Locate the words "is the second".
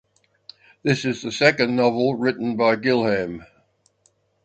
1.05-1.75